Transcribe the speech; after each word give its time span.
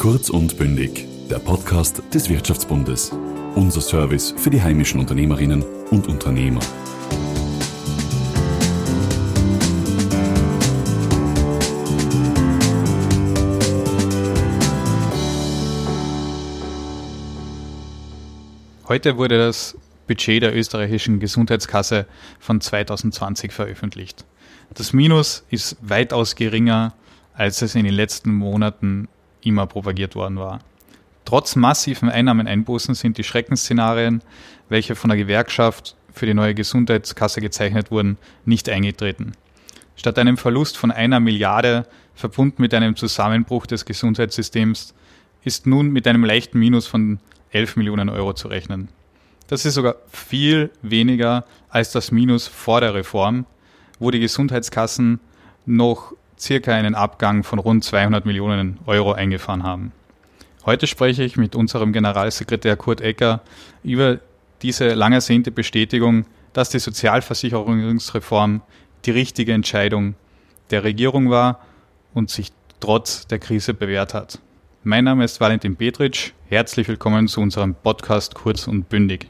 Kurz 0.00 0.30
und 0.30 0.56
bündig, 0.56 1.06
der 1.28 1.40
Podcast 1.40 2.02
des 2.14 2.30
Wirtschaftsbundes. 2.30 3.10
Unser 3.54 3.82
Service 3.82 4.32
für 4.34 4.48
die 4.48 4.62
heimischen 4.62 4.98
Unternehmerinnen 4.98 5.62
und 5.90 6.08
Unternehmer. 6.08 6.62
Heute 18.88 19.18
wurde 19.18 19.36
das 19.36 19.76
Budget 20.06 20.42
der 20.42 20.56
österreichischen 20.56 21.20
Gesundheitskasse 21.20 22.06
von 22.38 22.62
2020 22.62 23.52
veröffentlicht. 23.52 24.24
Das 24.72 24.94
Minus 24.94 25.44
ist 25.50 25.76
weitaus 25.82 26.36
geringer, 26.36 26.94
als 27.34 27.60
es 27.60 27.74
in 27.74 27.84
den 27.84 27.92
letzten 27.92 28.32
Monaten 28.32 29.06
immer 29.42 29.66
propagiert 29.66 30.14
worden 30.14 30.38
war. 30.38 30.60
Trotz 31.24 31.56
massiven 31.56 32.08
Einnahmeneinbußen 32.08 32.94
sind 32.94 33.18
die 33.18 33.24
Schreckensszenarien, 33.24 34.22
welche 34.68 34.96
von 34.96 35.10
der 35.10 35.18
Gewerkschaft 35.18 35.96
für 36.12 36.26
die 36.26 36.34
neue 36.34 36.54
Gesundheitskasse 36.54 37.40
gezeichnet 37.40 37.90
wurden, 37.90 38.18
nicht 38.44 38.68
eingetreten. 38.68 39.32
Statt 39.96 40.18
einem 40.18 40.36
Verlust 40.36 40.76
von 40.76 40.90
einer 40.90 41.20
Milliarde, 41.20 41.86
verbunden 42.14 42.62
mit 42.62 42.74
einem 42.74 42.96
Zusammenbruch 42.96 43.66
des 43.66 43.84
Gesundheitssystems, 43.84 44.94
ist 45.44 45.66
nun 45.66 45.90
mit 45.90 46.06
einem 46.06 46.24
leichten 46.24 46.58
Minus 46.58 46.86
von 46.86 47.20
11 47.52 47.76
Millionen 47.76 48.08
Euro 48.08 48.32
zu 48.32 48.48
rechnen. 48.48 48.88
Das 49.46 49.64
ist 49.64 49.74
sogar 49.74 49.96
viel 50.10 50.70
weniger 50.82 51.44
als 51.68 51.92
das 51.92 52.12
Minus 52.12 52.46
vor 52.46 52.80
der 52.80 52.94
Reform, 52.94 53.46
wo 53.98 54.10
die 54.10 54.20
Gesundheitskassen 54.20 55.20
noch 55.66 56.14
circa 56.40 56.74
einen 56.74 56.94
Abgang 56.94 57.44
von 57.44 57.58
rund 57.58 57.84
200 57.84 58.24
Millionen 58.24 58.78
Euro 58.86 59.12
eingefahren 59.12 59.62
haben. 59.62 59.92
Heute 60.64 60.86
spreche 60.86 61.22
ich 61.22 61.36
mit 61.36 61.54
unserem 61.54 61.92
Generalsekretär 61.92 62.76
Kurt 62.76 63.00
Ecker 63.00 63.42
über 63.82 64.18
diese 64.62 64.94
lang 64.94 65.12
ersehnte 65.12 65.50
Bestätigung, 65.50 66.26
dass 66.52 66.70
die 66.70 66.78
Sozialversicherungsreform 66.78 68.62
die 69.04 69.10
richtige 69.10 69.52
Entscheidung 69.52 70.14
der 70.70 70.84
Regierung 70.84 71.30
war 71.30 71.60
und 72.14 72.30
sich 72.30 72.52
trotz 72.80 73.26
der 73.26 73.38
Krise 73.38 73.74
bewährt 73.74 74.14
hat. 74.14 74.40
Mein 74.82 75.04
Name 75.04 75.24
ist 75.24 75.40
Valentin 75.40 75.76
Petritsch. 75.76 76.32
Herzlich 76.48 76.88
willkommen 76.88 77.28
zu 77.28 77.40
unserem 77.40 77.74
Podcast 77.74 78.34
Kurz 78.34 78.66
und 78.66 78.88
Bündig. 78.88 79.28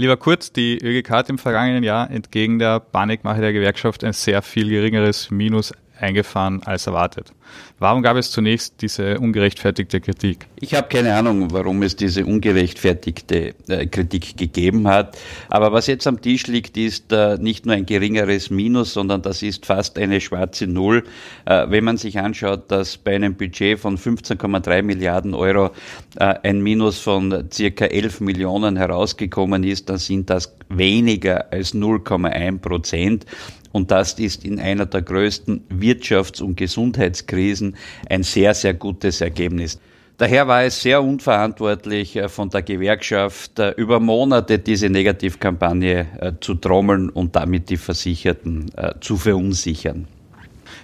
Lieber 0.00 0.16
Kurt, 0.16 0.56
die 0.56 0.78
ÖGK 0.82 1.10
hat 1.10 1.28
im 1.28 1.36
vergangenen 1.36 1.84
Jahr 1.84 2.10
entgegen 2.10 2.58
der 2.58 2.80
Panikmache 2.80 3.42
der 3.42 3.52
Gewerkschaft 3.52 4.02
ein 4.02 4.14
sehr 4.14 4.40
viel 4.40 4.70
geringeres 4.70 5.30
Minus 5.30 5.74
eingefahren 6.00 6.62
als 6.64 6.86
erwartet. 6.86 7.32
Warum 7.78 8.02
gab 8.02 8.16
es 8.16 8.30
zunächst 8.30 8.82
diese 8.82 9.18
ungerechtfertigte 9.18 10.00
Kritik? 10.00 10.46
Ich 10.60 10.74
habe 10.74 10.88
keine 10.88 11.14
Ahnung, 11.14 11.50
warum 11.50 11.82
es 11.82 11.96
diese 11.96 12.26
ungerechtfertigte 12.26 13.54
äh, 13.68 13.86
Kritik 13.86 14.36
gegeben 14.36 14.86
hat. 14.86 15.16
Aber 15.48 15.72
was 15.72 15.86
jetzt 15.86 16.06
am 16.06 16.20
Tisch 16.20 16.46
liegt, 16.46 16.76
ist 16.76 17.10
äh, 17.12 17.38
nicht 17.38 17.66
nur 17.66 17.74
ein 17.74 17.86
geringeres 17.86 18.50
Minus, 18.50 18.92
sondern 18.92 19.22
das 19.22 19.42
ist 19.42 19.66
fast 19.66 19.98
eine 19.98 20.20
schwarze 20.20 20.66
Null. 20.66 21.04
Äh, 21.46 21.66
wenn 21.70 21.84
man 21.84 21.96
sich 21.96 22.18
anschaut, 22.18 22.70
dass 22.70 22.98
bei 22.98 23.14
einem 23.14 23.34
Budget 23.34 23.78
von 23.78 23.96
15,3 23.96 24.82
Milliarden 24.82 25.34
Euro 25.34 25.70
ein 26.16 26.60
Minus 26.60 26.98
von 26.98 27.48
circa 27.52 27.86
11 27.86 28.20
Millionen 28.20 28.76
herausgekommen 28.76 29.64
ist, 29.64 29.88
dann 29.88 29.98
sind 29.98 30.28
das 30.28 30.54
weniger 30.68 31.52
als 31.52 31.74
0,1 31.74 32.58
Prozent. 32.58 33.26
Und 33.72 33.90
das 33.90 34.14
ist 34.14 34.44
in 34.44 34.58
einer 34.58 34.86
der 34.86 35.02
größten 35.02 35.66
Wirtschafts- 35.68 36.42
und 36.42 36.56
Gesundheitskrisen 36.56 37.76
ein 38.08 38.22
sehr, 38.22 38.54
sehr 38.54 38.74
gutes 38.74 39.20
Ergebnis. 39.20 39.78
Daher 40.20 40.46
war 40.46 40.64
es 40.64 40.82
sehr 40.82 41.02
unverantwortlich 41.02 42.14
äh, 42.14 42.28
von 42.28 42.50
der 42.50 42.60
Gewerkschaft 42.60 43.58
äh, 43.58 43.70
über 43.70 44.00
Monate 44.00 44.58
diese 44.58 44.90
Negativkampagne 44.90 46.06
äh, 46.20 46.32
zu 46.42 46.56
trommeln 46.56 47.08
und 47.08 47.34
damit 47.36 47.70
die 47.70 47.78
Versicherten 47.78 48.70
zu 49.00 49.16
verunsichern. 49.16 50.06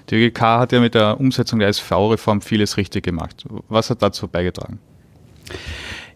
Die 0.09 0.15
ÖGK 0.15 0.41
hat 0.41 0.73
ja 0.73 0.81
mit 0.81 0.95
der 0.95 1.21
Umsetzung 1.21 1.59
der 1.59 1.69
SV-Reform 1.69 2.41
vieles 2.41 2.79
richtig 2.79 3.05
gemacht. 3.05 3.45
Was 3.69 3.91
hat 3.91 4.01
dazu 4.01 4.27
beigetragen? 4.27 4.79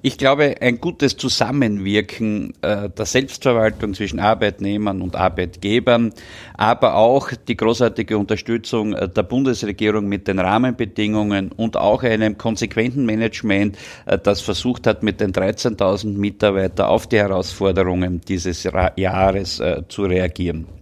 Ich 0.02 0.16
glaube, 0.16 0.54
ein 0.62 0.80
gutes 0.80 1.18
Zusammenwirken 1.18 2.54
äh, 2.62 2.88
der 2.88 3.04
Selbstverwaltung 3.04 3.92
zwischen 3.92 4.18
Arbeitnehmern 4.18 5.02
und 5.02 5.14
Arbeitgebern, 5.14 6.14
aber 6.54 6.94
auch 6.94 7.32
die 7.46 7.54
großartige 7.54 8.16
Unterstützung 8.16 8.94
äh, 8.94 9.10
der 9.10 9.24
Bundesregierung 9.24 10.08
mit 10.08 10.26
den 10.26 10.38
Rahmenbedingungen 10.38 11.52
und 11.52 11.76
auch 11.76 12.02
einem 12.02 12.38
konsequenten 12.38 13.04
Management, 13.04 13.76
äh, 14.06 14.18
das 14.18 14.40
versucht 14.40 14.86
hat, 14.86 15.02
mit 15.02 15.20
den 15.20 15.32
13.000 15.32 16.16
Mitarbeitern 16.16 16.86
auf 16.86 17.06
die 17.06 17.18
Herausforderungen 17.18 18.22
dieses 18.26 18.66
Jahres 18.96 19.62
zu 19.88 20.02
reagieren. 20.04 20.79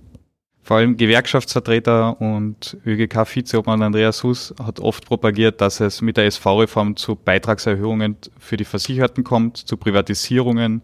Vor 0.68 0.76
allem 0.76 0.98
Gewerkschaftsvertreter 0.98 2.20
und 2.20 2.76
ÖGK-Vizeobmann 2.84 3.80
Andreas 3.80 4.22
Hus 4.22 4.54
hat 4.62 4.80
oft 4.80 5.06
propagiert, 5.06 5.62
dass 5.62 5.80
es 5.80 6.02
mit 6.02 6.18
der 6.18 6.26
SV-Reform 6.26 6.94
zu 6.94 7.16
Beitragserhöhungen 7.16 8.16
für 8.38 8.58
die 8.58 8.66
Versicherten 8.66 9.24
kommt, 9.24 9.56
zu 9.56 9.78
Privatisierungen 9.78 10.82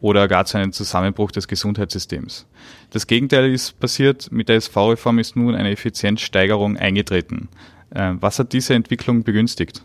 oder 0.00 0.28
gar 0.28 0.44
zu 0.44 0.58
einem 0.58 0.72
Zusammenbruch 0.72 1.32
des 1.32 1.48
Gesundheitssystems. 1.48 2.46
Das 2.90 3.08
Gegenteil 3.08 3.52
ist 3.52 3.80
passiert. 3.80 4.30
Mit 4.30 4.48
der 4.48 4.54
SV-Reform 4.54 5.18
ist 5.18 5.34
nun 5.34 5.56
eine 5.56 5.72
Effizienzsteigerung 5.72 6.76
eingetreten. 6.76 7.48
Äh, 7.90 8.12
was 8.20 8.38
hat 8.38 8.52
diese 8.52 8.74
Entwicklung 8.74 9.24
begünstigt? 9.24 9.82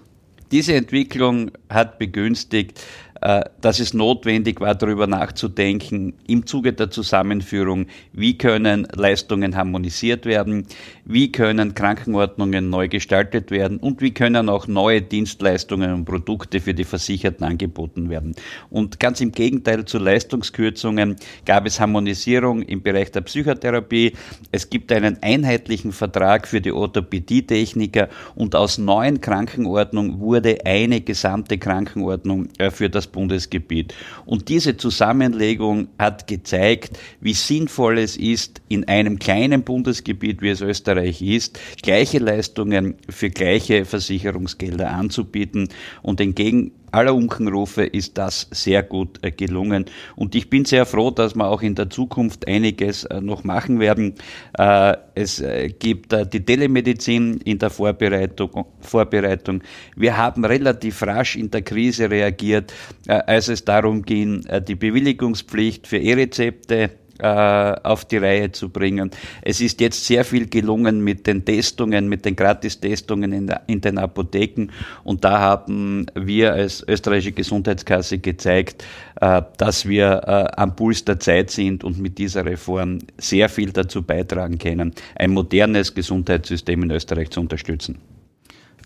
Diese 0.52 0.74
Entwicklung 0.74 1.52
hat 1.70 1.98
begünstigt, 1.98 2.80
äh, 3.22 3.42
dass 3.60 3.80
es 3.80 3.94
notwendig 3.94 4.62
war, 4.62 4.76
darüber 4.76 5.06
nachzudenken, 5.06 6.14
im 6.28 6.46
Zuge 6.46 6.74
der 6.74 6.90
Zusammenführung, 6.90 7.88
wie 8.14 8.38
können 8.38 8.88
Leistungen 8.94 9.58
harmonisiert 9.58 10.26
werden, 10.26 10.68
wie 11.06 11.32
können 11.32 11.74
Krankenordnungen 11.74 12.70
neu 12.70 12.88
gestaltet 12.88 13.52
werden 13.52 13.78
und 13.80 14.02
wie 14.02 14.14
können 14.14 14.48
auch 14.48 14.68
neue 14.68 15.02
Dienstleistungen 15.02 15.94
und 15.94 16.06
Produkte 16.06 16.62
für 16.62 16.74
die 16.74 16.86
Versicherten 16.86 17.46
angeboten 17.46 18.10
werden. 18.10 18.36
Und 18.70 19.00
ganz 19.00 19.20
im 19.20 19.32
Gegenteil 19.32 19.86
zu 19.86 19.98
Leistungskürzungen 19.98 21.18
gab 21.46 21.66
es 21.66 21.80
Harmonisierung 21.80 22.62
im 22.62 22.82
Bereich 22.82 23.12
der 23.12 23.22
Psychotherapie. 23.22 24.14
Es 24.52 24.70
gibt 24.70 24.92
einen 24.92 25.22
einheitlichen 25.22 25.92
Vertrag 25.92 26.48
für 26.48 26.62
die 26.62 26.72
Orthopädietechniker 26.72 28.08
und 28.36 28.56
aus 28.56 28.78
neuen 28.78 29.20
Krankenordnung 29.20 30.20
wurde 30.20 30.60
eine 30.66 31.02
gesamte 31.02 31.58
Krankenordnung 31.58 32.48
äh, 32.58 32.72
für 32.72 32.90
das 32.90 33.09
Bundesgebiet. 33.12 33.94
Und 34.26 34.50
diese 34.50 34.78
Zusammenlegung 34.78 35.88
hat 35.98 36.28
gezeigt, 36.28 36.98
wie 37.22 37.34
sinnvoll 37.34 37.98
es 37.98 38.18
ist, 38.18 38.62
in 38.70 38.88
einem 38.88 39.20
kleinen 39.20 39.64
Bundesgebiet, 39.64 40.42
wie 40.42 40.50
es 40.50 40.62
Österreich 40.62 41.22
ist, 41.22 41.60
gleiche 41.82 42.20
Leistungen 42.20 42.96
für 43.10 43.30
gleiche 43.30 43.86
Versicherungsgelder 43.86 44.92
anzubieten 44.92 45.70
und 46.02 46.22
entgegen 46.22 46.72
aller 46.92 47.14
Unkenrufe 47.14 47.84
ist 47.84 48.18
das 48.18 48.48
sehr 48.52 48.84
gut 48.84 49.20
äh, 49.22 49.32
gelungen. 49.32 49.86
Und 50.16 50.36
ich 50.36 50.50
bin 50.50 50.66
sehr 50.66 50.86
froh, 50.86 51.12
dass 51.12 51.36
wir 51.36 51.48
auch 51.48 51.62
in 51.62 51.76
der 51.76 51.90
Zukunft 51.90 52.48
einiges 52.48 53.04
äh, 53.06 53.22
noch 53.22 53.44
machen 53.44 53.80
werden. 53.80 54.16
Äh, 54.58 54.96
es 55.16 55.44
gibt 55.80 56.16
die 56.34 56.46
Telemedizin 56.46 57.42
in 57.44 57.60
der 57.60 57.70
Vorbereitung. 57.70 58.66
Vorbereitung. 58.80 59.62
Wir 59.98 60.16
haben 60.16 60.46
relativ 60.46 61.02
rasch 61.02 61.36
in 61.36 61.52
der 61.52 61.62
Krise 61.62 62.10
reagiert, 62.10 62.74
als 63.06 63.50
es 63.50 63.66
darum 63.66 64.04
ging, 64.04 64.46
die 64.66 64.76
Bewilligungspflicht 64.76 65.88
für 65.88 65.98
E-Rezepte 65.98 66.92
äh, 67.20 67.26
auf 67.26 68.06
die 68.06 68.18
Reihe 68.18 68.52
zu 68.52 68.70
bringen. 68.70 69.12
Es 69.42 69.62
ist 69.62 69.82
jetzt 69.82 70.06
sehr 70.06 70.26
viel 70.26 70.48
gelungen 70.48 71.04
mit 71.04 71.28
den 71.28 71.46
Testungen, 71.46 72.10
mit 72.10 72.26
den 72.26 72.36
Gratistestungen 72.36 73.34
in, 73.34 73.54
in 73.68 73.82
den 73.82 73.98
Apotheken 73.98 74.68
und 75.04 75.24
da 75.24 75.40
haben 75.40 76.06
wir 76.16 76.54
als 76.54 76.86
österreichische 76.88 77.34
Gesundheitskasse 77.34 78.20
gezeigt, 78.20 78.84
äh, 79.22 79.42
dass 79.58 79.88
wir 79.88 80.22
äh, 80.26 80.62
am 80.62 80.76
Puls 80.76 81.06
der 81.06 81.20
Zeit 81.20 81.52
sind 81.52 81.84
und 81.84 82.00
mit 82.00 82.18
dieser 82.18 82.46
Reform 82.46 83.00
sehr 83.18 83.50
viel 83.50 83.72
dazu 83.72 84.02
beitragen 84.02 84.58
können, 84.58 84.94
ein 85.16 85.32
modernes 85.32 85.94
Gesundheitssystem 85.94 86.84
in 86.84 86.92
Österreich 86.92 87.30
zu 87.30 87.42
unterstützen. 87.42 88.00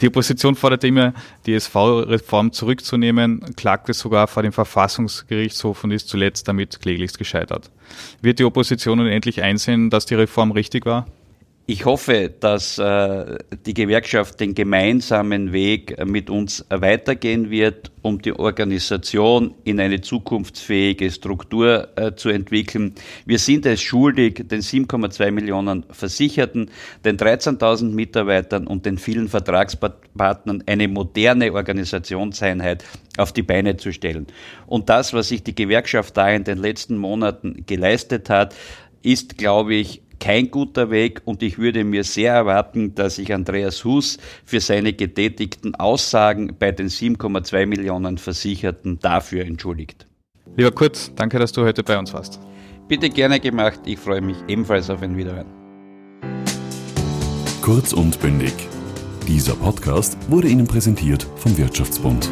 Die 0.01 0.07
Opposition 0.07 0.55
forderte 0.55 0.87
immer, 0.87 1.13
die 1.45 1.53
SV-Reform 1.53 2.51
zurückzunehmen, 2.51 3.55
klagte 3.55 3.93
sogar 3.93 4.27
vor 4.27 4.43
dem 4.43 4.51
Verfassungsgerichtshof 4.51 5.83
und 5.83 5.91
ist 5.91 6.09
zuletzt 6.09 6.47
damit 6.47 6.79
kläglichst 6.81 7.17
gescheitert. 7.17 7.69
Wird 8.21 8.39
die 8.39 8.45
Opposition 8.45 8.97
nun 8.97 9.07
endlich 9.07 9.41
einsehen, 9.41 9.89
dass 9.89 10.05
die 10.05 10.15
Reform 10.15 10.51
richtig 10.51 10.85
war? 10.85 11.05
Ich 11.65 11.85
hoffe, 11.85 12.29
dass 12.41 12.77
äh, 12.77 13.37
die 13.65 13.73
Gewerkschaft 13.73 14.37
den 14.41 14.53
gemeinsamen 14.53 15.53
Weg 15.53 15.95
mit 16.05 16.29
uns 16.29 16.65
weitergehen 16.69 17.49
wird, 17.51 17.89
um 18.01 18.21
die 18.21 18.37
Organisation 18.37 19.55
in 19.63 19.79
eine 19.79 20.01
zukunftsfähige 20.01 21.09
Struktur 21.09 21.87
äh, 21.95 22.15
zu 22.15 22.27
entwickeln. 22.27 22.95
Wir 23.25 23.39
sind 23.39 23.65
es 23.65 23.81
schuldig, 23.81 24.43
den 24.49 24.59
7,2 24.59 25.31
Millionen 25.31 25.85
Versicherten, 25.89 26.69
den 27.05 27.15
13.000 27.15 27.91
Mitarbeitern 27.91 28.67
und 28.67 28.85
den 28.85 28.97
vielen 28.97 29.29
Vertragspartnern 29.29 30.65
eine 30.67 30.89
moderne 30.89 31.53
Organisationseinheit 31.53 32.83
auf 33.15 33.31
die 33.31 33.43
Beine 33.43 33.77
zu 33.77 33.93
stellen. 33.93 34.27
Und 34.67 34.89
das, 34.89 35.13
was 35.13 35.29
sich 35.29 35.43
die 35.43 35.55
Gewerkschaft 35.55 36.17
da 36.17 36.29
in 36.29 36.43
den 36.43 36.57
letzten 36.57 36.97
Monaten 36.97 37.63
geleistet 37.65 38.29
hat, 38.29 38.53
ist, 39.01 39.37
glaube 39.37 39.75
ich, 39.75 40.01
kein 40.23 40.49
guter 40.49 40.89
Weg 40.89 41.21
und 41.25 41.43
ich 41.43 41.57
würde 41.57 41.83
mir 41.83 42.05
sehr 42.05 42.33
erwarten, 42.33 42.95
dass 42.95 43.15
sich 43.15 43.33
Andreas 43.33 43.83
Hus 43.83 44.17
für 44.45 44.61
seine 44.61 44.93
getätigten 44.93 45.75
Aussagen 45.75 46.55
bei 46.57 46.71
den 46.71 46.87
7,2 46.87 47.65
Millionen 47.65 48.17
Versicherten 48.17 48.99
dafür 48.99 49.43
entschuldigt. 49.43 50.07
Lieber 50.55 50.71
Kurt, 50.71 51.11
danke, 51.19 51.39
dass 51.39 51.51
du 51.51 51.65
heute 51.65 51.83
bei 51.83 51.99
uns 51.99 52.13
warst. 52.13 52.39
Bitte 52.87 53.09
gerne 53.09 53.41
gemacht. 53.41 53.81
Ich 53.85 53.99
freue 53.99 54.21
mich 54.21 54.37
ebenfalls 54.47 54.89
auf 54.89 55.01
ein 55.01 55.17
Wiederhören. 55.17 55.47
Kurz 57.61 57.91
und 57.91 58.17
bündig. 58.21 58.53
Dieser 59.27 59.55
Podcast 59.55 60.17
wurde 60.29 60.47
Ihnen 60.47 60.67
präsentiert 60.67 61.27
vom 61.35 61.57
Wirtschaftsbund. 61.57 62.31